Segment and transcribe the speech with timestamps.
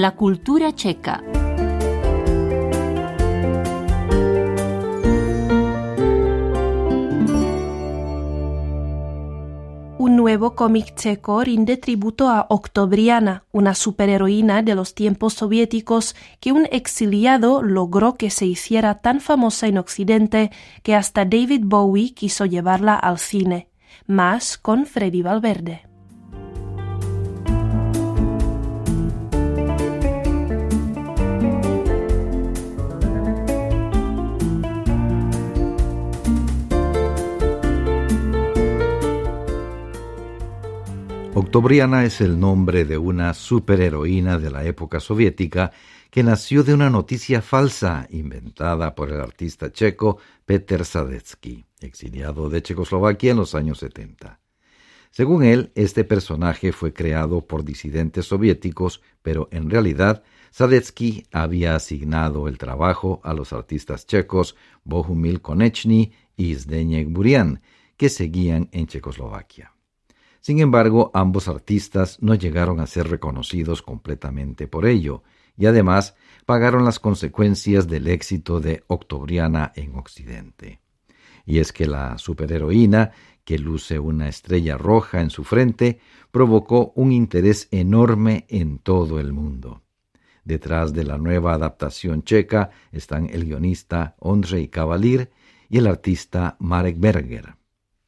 [0.00, 1.24] La cultura checa.
[9.98, 16.52] Un nuevo cómic checo rinde tributo a Octobriana, una superheroína de los tiempos soviéticos que
[16.52, 20.52] un exiliado logró que se hiciera tan famosa en Occidente
[20.84, 23.68] que hasta David Bowie quiso llevarla al cine,
[24.06, 25.87] más con Freddy Valverde.
[41.58, 45.72] Octobriana es el nombre de una superheroína de la época soviética
[46.08, 52.62] que nació de una noticia falsa inventada por el artista checo Peter Sadetsky, exiliado de
[52.62, 54.38] Checoslovaquia en los años 70.
[55.10, 62.46] Según él, este personaje fue creado por disidentes soviéticos, pero en realidad Sadetsky había asignado
[62.46, 64.54] el trabajo a los artistas checos
[64.84, 67.62] Bohumil Konechny y Zdeněk Burian,
[67.96, 69.72] que seguían en Checoslovaquia.
[70.48, 75.22] Sin embargo, ambos artistas no llegaron a ser reconocidos completamente por ello,
[75.58, 76.14] y además
[76.46, 80.80] pagaron las consecuencias del éxito de Octobriana en Occidente.
[81.44, 83.10] Y es que la superheroína,
[83.44, 89.34] que luce una estrella roja en su frente, provocó un interés enorme en todo el
[89.34, 89.82] mundo.
[90.44, 95.28] Detrás de la nueva adaptación checa están el guionista Ondřej Kavalir
[95.68, 97.57] y el artista Marek Berger.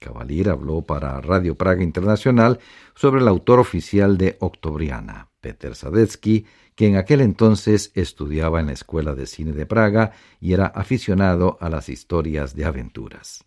[0.00, 2.58] Cavalier habló para Radio Praga Internacional
[2.94, 8.72] sobre el autor oficial de Octobriana, Peter Sadetsky, que en aquel entonces estudiaba en la
[8.72, 13.44] Escuela de Cine de Praga y era aficionado a las historias de aventuras.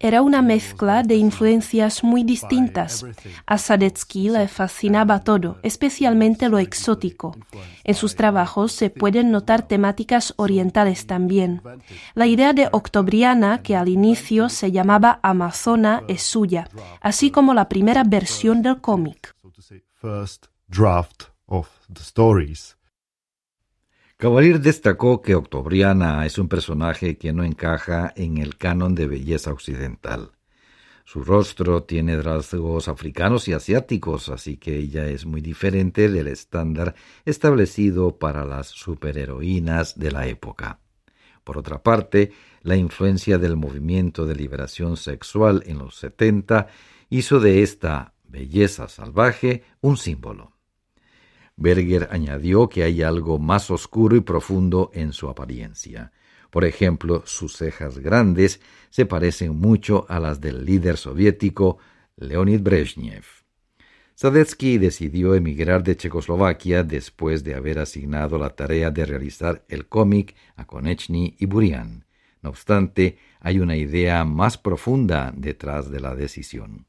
[0.00, 3.04] Era una mezcla de influencias muy distintas.
[3.46, 7.36] A Sadetsky le fascinaba todo, especialmente lo exótico.
[7.84, 11.60] En sus trabajos se pueden notar temáticas orientales también.
[12.14, 16.68] La idea de Octobriana, que al inicio se llamaba Amazona, es suya,
[17.02, 19.36] así como la primera versión del cómic.
[24.20, 29.50] Cavalier destacó que Octobriana es un personaje que no encaja en el canon de belleza
[29.50, 30.32] occidental.
[31.06, 36.94] Su rostro tiene rasgos africanos y asiáticos, así que ella es muy diferente del estándar
[37.24, 40.80] establecido para las superheroínas de la época.
[41.42, 46.66] Por otra parte, la influencia del movimiento de liberación sexual en los setenta
[47.08, 50.59] hizo de esta belleza salvaje un símbolo.
[51.60, 56.10] Berger añadió que hay algo más oscuro y profundo en su apariencia.
[56.50, 61.76] Por ejemplo, sus cejas grandes se parecen mucho a las del líder soviético
[62.16, 63.24] Leonid Brezhnev.
[64.14, 70.34] Sadetsky decidió emigrar de Checoslovaquia después de haber asignado la tarea de realizar el cómic
[70.56, 72.06] a Konechny y Burian.
[72.42, 76.86] No obstante, hay una idea más profunda detrás de la decisión.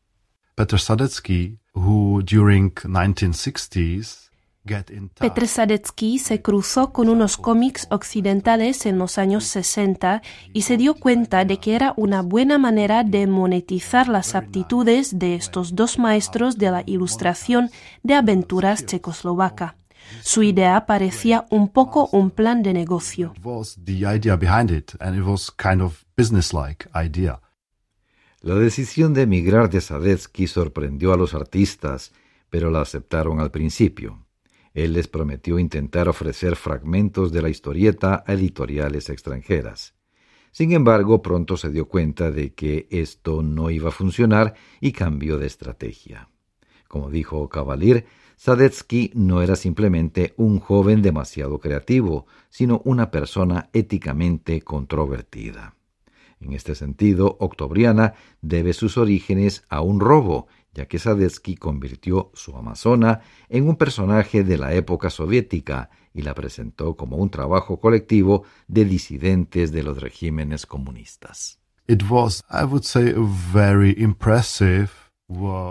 [0.55, 4.30] Peter Sadetsky, who during 1960s
[4.63, 10.22] Petr Sadetsky se cruzó con unos cómics occidentales en los años 60
[10.53, 15.33] y se dio cuenta de que era una buena manera de monetizar las aptitudes de
[15.33, 17.72] estos dos maestros de la ilustración
[18.03, 19.77] de aventuras checoslovaca.
[20.22, 23.33] Su idea parecía un poco un plan de negocio.
[28.41, 32.11] La decisión de emigrar de Sadetsky sorprendió a los artistas,
[32.49, 34.25] pero la aceptaron al principio.
[34.73, 39.93] Él les prometió intentar ofrecer fragmentos de la historieta a editoriales extranjeras.
[40.51, 45.37] Sin embargo, pronto se dio cuenta de que esto no iba a funcionar y cambió
[45.37, 46.29] de estrategia.
[46.87, 48.05] Como dijo Cavalier,
[48.35, 55.75] Sadetsky no era simplemente un joven demasiado creativo, sino una persona éticamente controvertida.
[56.41, 62.56] En este sentido, Octobriana debe sus orígenes a un robo ya que Sadetsky convirtió su
[62.56, 68.44] Amazona en un personaje de la época soviética y la presentó como un trabajo colectivo
[68.68, 71.59] de disidentes de los regímenes comunistas.
[71.88, 73.14] It was, I would say,
[73.53, 74.90] very impressive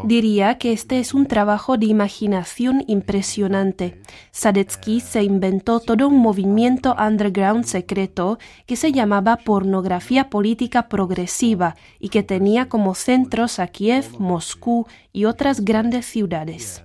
[0.05, 4.01] Diría que este es un trabajo de imaginación impresionante.
[4.33, 12.09] Sadetsky se inventó todo un movimiento underground secreto que se llamaba pornografía política progresiva y
[12.09, 16.83] que tenía como centros a Kiev, Moscú y otras grandes ciudades.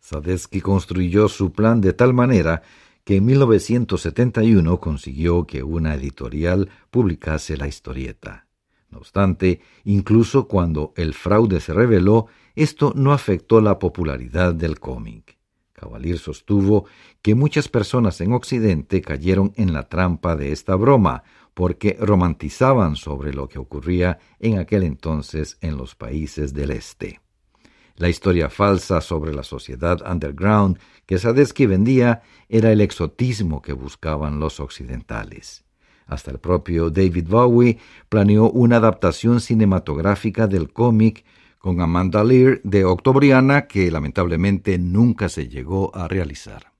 [0.00, 2.62] Sadetsky construyó su plan de tal manera
[3.04, 8.47] que en 1971 consiguió que una editorial publicase la historieta.
[8.90, 15.38] No obstante, incluso cuando el fraude se reveló, esto no afectó la popularidad del cómic.
[15.72, 16.86] Cavalier sostuvo
[17.22, 21.22] que muchas personas en Occidente cayeron en la trampa de esta broma,
[21.54, 27.20] porque romantizaban sobre lo que ocurría en aquel entonces en los países del Este.
[27.96, 34.38] La historia falsa sobre la sociedad underground que Sadetsky vendía era el exotismo que buscaban
[34.38, 35.64] los occidentales.
[36.08, 37.78] Hasta el propio David Bowie
[38.08, 41.24] planeó una adaptación cinematográfica del cómic
[41.58, 46.72] con Amanda Lear de Octobriana que lamentablemente nunca se llegó a realizar.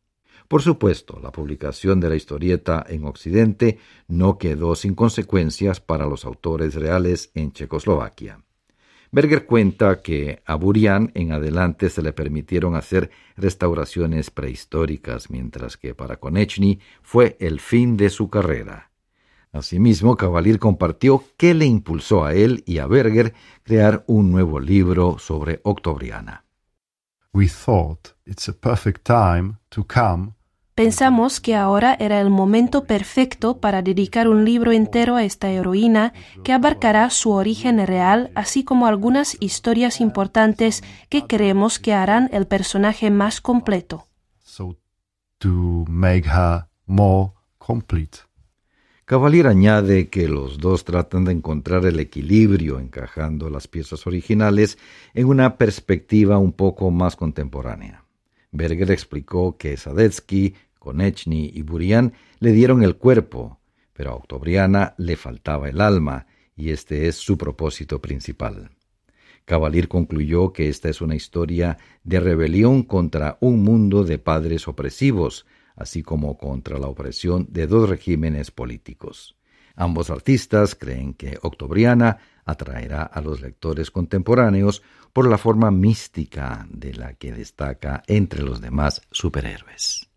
[0.48, 6.24] Por supuesto, la publicación de la historieta en Occidente no quedó sin consecuencias para los
[6.24, 8.42] autores reales en Checoslovaquia.
[9.10, 15.94] Berger cuenta que a Burian en adelante se le permitieron hacer restauraciones prehistóricas, mientras que
[15.94, 18.87] para Konechny fue el fin de su carrera.
[19.52, 25.18] Asimismo, Cavalier compartió qué le impulsó a él y a Berger crear un nuevo libro
[25.18, 26.44] sobre Octobriana.
[27.32, 30.32] We thought it's a perfect time to come
[30.78, 36.12] Pensamos que ahora era el momento perfecto para dedicar un libro entero a esta heroína
[36.44, 42.46] que abarcará su origen real, así como algunas historias importantes que creemos que harán el
[42.46, 44.06] personaje más completo.
[45.40, 48.27] to make her more complete.
[49.08, 54.76] Cavalier añade que los dos tratan de encontrar el equilibrio encajando las piezas originales
[55.14, 58.04] en una perspectiva un poco más contemporánea.
[58.52, 63.58] Berger explicó que Sadetsky Konechny y Burian le dieron el cuerpo,
[63.94, 68.72] pero a Octobriana le faltaba el alma, y este es su propósito principal.
[69.46, 75.46] Cavalier concluyó que esta es una historia de rebelión contra un mundo de padres opresivos,
[75.78, 79.36] así como contra la opresión de dos regímenes políticos.
[79.76, 84.82] Ambos artistas creen que Octobriana atraerá a los lectores contemporáneos
[85.12, 90.08] por la forma mística de la que destaca entre los demás superhéroes.